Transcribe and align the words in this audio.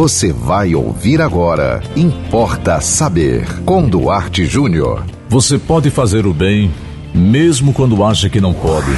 Você 0.00 0.32
vai 0.32 0.74
ouvir 0.74 1.20
agora. 1.20 1.82
Importa 1.94 2.80
saber. 2.80 3.46
Com 3.66 3.86
Duarte 3.86 4.46
Júnior. 4.46 5.04
Você 5.28 5.58
pode 5.58 5.90
fazer 5.90 6.24
o 6.24 6.32
bem, 6.32 6.70
mesmo 7.14 7.74
quando 7.74 8.02
acha 8.02 8.30
que 8.30 8.40
não 8.40 8.54
pode. 8.54 8.90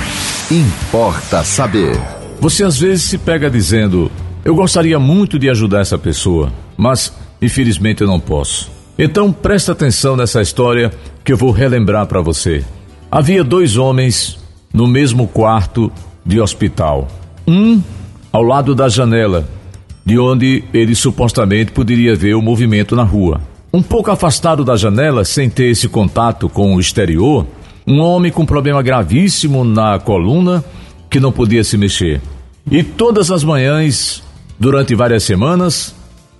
Importa 0.48 1.42
saber. 1.42 2.00
Você 2.40 2.62
às 2.62 2.78
vezes 2.78 3.02
se 3.02 3.18
pega 3.18 3.50
dizendo: 3.50 4.12
Eu 4.44 4.54
gostaria 4.54 4.96
muito 4.96 5.40
de 5.40 5.50
ajudar 5.50 5.80
essa 5.80 5.98
pessoa, 5.98 6.52
mas 6.76 7.12
infelizmente 7.42 8.02
eu 8.02 8.06
não 8.06 8.20
posso. 8.20 8.70
Então 8.96 9.32
presta 9.32 9.72
atenção 9.72 10.16
nessa 10.16 10.40
história 10.40 10.92
que 11.24 11.32
eu 11.32 11.36
vou 11.36 11.50
relembrar 11.50 12.06
para 12.06 12.20
você. 12.20 12.64
Havia 13.10 13.42
dois 13.42 13.76
homens 13.76 14.38
no 14.72 14.86
mesmo 14.86 15.26
quarto 15.26 15.90
de 16.24 16.40
hospital. 16.40 17.08
Um 17.44 17.82
ao 18.32 18.44
lado 18.44 18.72
da 18.72 18.88
janela 18.88 19.48
de 20.04 20.18
onde 20.18 20.64
ele 20.72 20.94
supostamente 20.94 21.72
poderia 21.72 22.14
ver 22.14 22.34
o 22.34 22.42
movimento 22.42 22.96
na 22.96 23.04
rua. 23.04 23.40
Um 23.72 23.82
pouco 23.82 24.10
afastado 24.10 24.64
da 24.64 24.76
janela, 24.76 25.24
sem 25.24 25.48
ter 25.48 25.70
esse 25.70 25.88
contato 25.88 26.48
com 26.48 26.74
o 26.74 26.80
exterior, 26.80 27.46
um 27.86 28.00
homem 28.00 28.30
com 28.30 28.44
problema 28.44 28.82
gravíssimo 28.82 29.64
na 29.64 29.98
coluna 29.98 30.64
que 31.08 31.20
não 31.20 31.32
podia 31.32 31.64
se 31.64 31.76
mexer. 31.76 32.20
E 32.70 32.82
todas 32.82 33.30
as 33.30 33.42
manhãs, 33.42 34.22
durante 34.58 34.94
várias 34.94 35.24
semanas, 35.24 35.94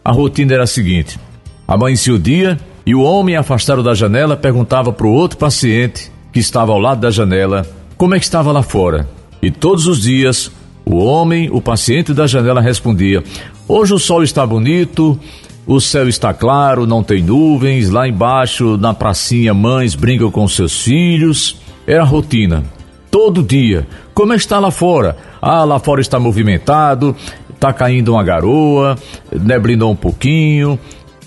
a 0.04 0.12
rotina 0.12 0.54
era 0.54 0.64
a 0.64 0.66
seguinte: 0.66 1.18
amanhecia 1.66 2.14
o 2.14 2.18
dia 2.18 2.58
e 2.84 2.94
o 2.94 3.02
homem 3.02 3.36
afastado 3.36 3.82
da 3.82 3.94
janela 3.94 4.36
perguntava 4.36 4.92
para 4.92 5.06
o 5.06 5.12
outro 5.12 5.38
paciente 5.38 6.10
que 6.32 6.40
estava 6.40 6.72
ao 6.72 6.78
lado 6.78 7.00
da 7.00 7.10
janela 7.10 7.66
como 7.96 8.14
é 8.14 8.18
que 8.18 8.24
estava 8.24 8.52
lá 8.52 8.62
fora. 8.62 9.08
E 9.40 9.50
todos 9.50 9.86
os 9.86 10.02
dias 10.02 10.50
o 10.84 10.96
homem, 10.96 11.48
o 11.50 11.60
paciente 11.60 12.12
da 12.12 12.26
janela 12.26 12.60
respondia: 12.60 13.22
Hoje 13.68 13.94
o 13.94 13.98
sol 13.98 14.22
está 14.22 14.46
bonito, 14.46 15.18
o 15.66 15.80
céu 15.80 16.08
está 16.08 16.34
claro, 16.34 16.86
não 16.86 17.02
tem 17.02 17.22
nuvens. 17.22 17.90
Lá 17.90 18.08
embaixo, 18.08 18.76
na 18.76 18.92
pracinha, 18.92 19.54
mães 19.54 19.94
brincam 19.94 20.30
com 20.30 20.46
seus 20.48 20.82
filhos. 20.82 21.56
Era 21.86 22.04
rotina. 22.04 22.64
Todo 23.10 23.42
dia. 23.42 23.86
Como 24.14 24.32
é 24.32 24.36
está 24.36 24.58
lá 24.58 24.70
fora? 24.70 25.16
Ah, 25.40 25.64
lá 25.64 25.78
fora 25.78 26.00
está 26.00 26.18
movimentado, 26.18 27.14
está 27.52 27.72
caindo 27.72 28.12
uma 28.12 28.24
garoa, 28.24 28.96
neblinou 29.32 29.92
um 29.92 29.96
pouquinho 29.96 30.78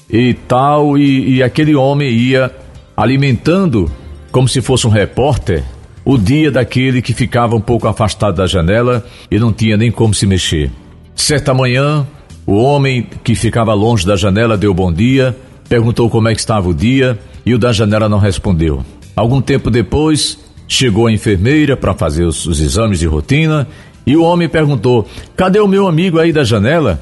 e 0.09 0.33
tal. 0.33 0.97
E, 0.97 1.35
e 1.35 1.43
aquele 1.43 1.75
homem 1.75 2.09
ia 2.09 2.51
alimentando, 2.95 3.89
como 4.31 4.47
se 4.47 4.61
fosse 4.61 4.85
um 4.85 4.89
repórter, 4.89 5.63
o 6.05 6.17
dia 6.17 6.51
daquele 6.51 7.01
que 7.01 7.13
ficava 7.13 7.55
um 7.55 7.61
pouco 7.61 7.87
afastado 7.87 8.35
da 8.35 8.45
janela 8.45 9.03
e 9.29 9.39
não 9.39 9.51
tinha 9.51 9.75
nem 9.75 9.91
como 9.91 10.13
se 10.13 10.27
mexer. 10.27 10.71
Certa 11.15 11.53
manhã, 11.53 12.05
o 12.45 12.53
homem 12.53 13.07
que 13.23 13.33
ficava 13.33 13.73
longe 13.73 14.05
da 14.05 14.15
janela 14.15 14.55
deu 14.55 14.73
bom 14.73 14.93
dia, 14.93 15.35
perguntou 15.67 16.09
como 16.09 16.29
é 16.29 16.33
que 16.35 16.39
estava 16.39 16.69
o 16.69 16.73
dia 16.73 17.17
e 17.43 17.53
o 17.55 17.57
da 17.57 17.73
janela 17.73 18.07
não 18.07 18.19
respondeu. 18.19 18.85
Algum 19.15 19.41
tempo 19.41 19.71
depois, 19.71 20.37
chegou 20.67 21.07
a 21.07 21.11
enfermeira 21.11 21.75
para 21.75 21.93
fazer 21.93 22.25
os, 22.25 22.45
os 22.45 22.59
exames 22.59 22.99
de 22.99 23.07
rotina 23.07 23.67
e 24.05 24.15
o 24.15 24.23
homem 24.23 24.47
perguntou: 24.47 25.07
Cadê 25.35 25.59
o 25.59 25.67
meu 25.67 25.87
amigo 25.87 26.19
aí 26.19 26.31
da 26.31 26.43
janela? 26.43 27.01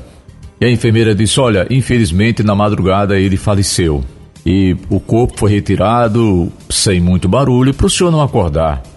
E 0.61 0.65
a 0.65 0.71
enfermeira 0.71 1.13
disse: 1.13 1.39
Olha, 1.39 1.67
infelizmente 1.69 2.41
na 2.43 2.55
madrugada 2.55 3.19
ele 3.19 3.35
faleceu. 3.35 4.03
E 4.45 4.75
o 4.89 4.99
corpo 4.99 5.37
foi 5.37 5.51
retirado 5.51 6.51
sem 6.69 6.99
muito 6.99 7.27
barulho 7.27 7.73
para 7.73 7.85
o 7.85 7.89
senhor 7.89 8.11
não 8.11 8.21
acordar. 8.21 8.92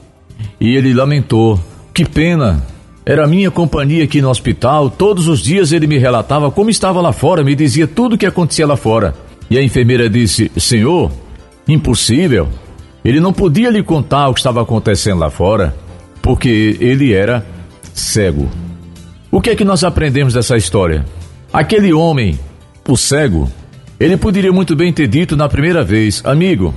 E 0.61 0.75
ele 0.75 0.95
lamentou: 0.95 1.61
Que 1.93 2.05
pena, 2.05 2.65
era 3.05 3.27
minha 3.27 3.51
companhia 3.51 4.05
aqui 4.05 4.21
no 4.21 4.29
hospital. 4.31 4.91
Todos 4.91 5.29
os 5.29 5.41
dias 5.41 5.73
ele 5.73 5.87
me 5.87 5.99
relatava 5.99 6.51
como 6.51 6.71
estava 6.71 7.01
lá 7.01 7.13
fora, 7.13 7.45
me 7.45 7.55
dizia 7.55 7.87
tudo 7.87 8.15
o 8.15 8.19
que 8.19 8.27
acontecia 8.27 8.67
lá 8.67 8.77
fora. 8.77 9.15
E 9.49 9.57
a 9.57 9.63
enfermeira 9.63 10.11
disse: 10.11 10.51
Senhor, 10.57 11.13
impossível. 11.69 12.49
Ele 13.05 13.21
não 13.21 13.33
podia 13.33 13.71
lhe 13.71 13.85
contar 13.85 14.29
o 14.29 14.35
que 14.35 14.41
estava 14.41 14.61
acontecendo 14.61 15.21
lá 15.21 15.31
fora, 15.31 15.73
porque 16.21 16.77
ele 16.81 17.13
era 17.13 17.47
cego. 17.95 18.49
O 19.31 19.41
que 19.41 19.51
é 19.51 19.55
que 19.55 19.65
nós 19.65 19.85
aprendemos 19.85 20.35
dessa 20.35 20.57
história? 20.57 21.05
Aquele 21.53 21.93
homem, 21.93 22.37
o 22.89 22.97
cego, 22.97 23.49
ele 24.01 24.17
poderia 24.17 24.53
muito 24.53 24.75
bem 24.75 24.93
ter 24.93 25.07
dito 25.07 25.37
na 25.37 25.49
primeira 25.49 25.85
vez: 25.85 26.21
Amigo, 26.25 26.75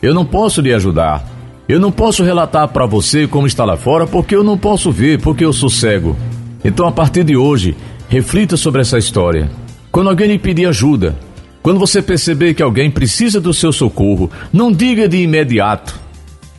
eu 0.00 0.14
não 0.14 0.24
posso 0.24 0.60
lhe 0.60 0.72
ajudar. 0.72 1.26
Eu 1.72 1.80
não 1.80 1.90
posso 1.90 2.22
relatar 2.22 2.68
para 2.68 2.84
você 2.84 3.26
como 3.26 3.46
está 3.46 3.64
lá 3.64 3.78
fora 3.78 4.06
porque 4.06 4.36
eu 4.36 4.44
não 4.44 4.58
posso 4.58 4.92
ver, 4.92 5.18
porque 5.22 5.42
eu 5.42 5.54
sou 5.54 5.70
cego. 5.70 6.14
Então, 6.62 6.86
a 6.86 6.92
partir 6.92 7.24
de 7.24 7.34
hoje, 7.34 7.74
reflita 8.10 8.58
sobre 8.58 8.82
essa 8.82 8.98
história. 8.98 9.50
Quando 9.90 10.10
alguém 10.10 10.26
lhe 10.28 10.38
pedir 10.38 10.66
ajuda, 10.66 11.16
quando 11.62 11.80
você 11.80 12.02
perceber 12.02 12.52
que 12.52 12.62
alguém 12.62 12.90
precisa 12.90 13.40
do 13.40 13.54
seu 13.54 13.72
socorro, 13.72 14.30
não 14.52 14.70
diga 14.70 15.08
de 15.08 15.22
imediato: 15.22 15.98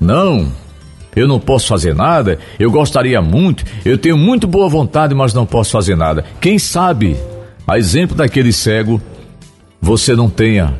Não, 0.01 0.51
eu 1.15 1.27
não 1.27 1.39
posso 1.39 1.67
fazer 1.67 1.93
nada, 1.93 2.39
eu 2.57 2.71
gostaria 2.71 3.21
muito, 3.21 3.63
eu 3.85 3.99
tenho 3.99 4.17
muito 4.17 4.47
boa 4.47 4.67
vontade, 4.67 5.13
mas 5.13 5.31
não 5.31 5.45
posso 5.45 5.73
fazer 5.73 5.95
nada. 5.95 6.25
Quem 6.41 6.57
sabe, 6.57 7.15
a 7.67 7.77
exemplo 7.77 8.15
daquele 8.15 8.51
cego, 8.51 8.99
você 9.79 10.15
não 10.15 10.27
tenha 10.27 10.73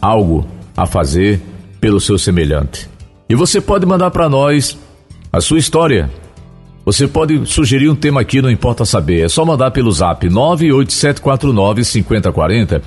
algo 0.00 0.46
a 0.76 0.86
fazer 0.86 1.40
pelo 1.80 1.98
seu 1.98 2.16
semelhante. 2.16 2.94
E 3.28 3.34
você 3.34 3.60
pode 3.60 3.84
mandar 3.84 4.10
para 4.10 4.28
nós 4.28 4.78
a 5.32 5.40
sua 5.40 5.58
história. 5.58 6.08
Você 6.84 7.08
pode 7.08 7.44
sugerir 7.46 7.88
um 7.88 7.96
tema 7.96 8.20
aqui, 8.20 8.40
não 8.40 8.50
importa 8.50 8.84
saber. 8.84 9.24
É 9.24 9.28
só 9.28 9.44
mandar 9.44 9.72
pelo 9.72 9.90
zap 9.90 10.28
987495040. 10.28 12.80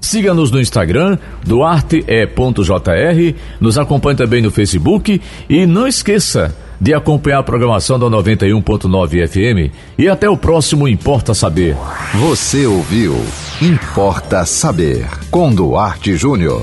Siga-nos 0.00 0.50
no 0.50 0.60
Instagram, 0.60 1.18
duarte.jr. 1.44 3.34
Nos 3.60 3.78
acompanhe 3.78 4.16
também 4.16 4.42
no 4.42 4.50
Facebook. 4.50 5.20
E 5.48 5.66
não 5.66 5.86
esqueça 5.86 6.56
de 6.80 6.92
acompanhar 6.92 7.38
a 7.38 7.44
programação 7.44 7.96
da 7.98 8.06
91.9 8.06 9.28
FM. 9.28 9.72
E 9.96 10.08
até 10.08 10.28
o 10.28 10.36
próximo 10.36 10.88
Importa 10.88 11.34
Saber. 11.34 11.76
Você 12.14 12.66
ouviu 12.66 13.14
Importa 13.60 14.44
Saber 14.44 15.06
com 15.30 15.54
Duarte 15.54 16.16
Júnior. 16.16 16.62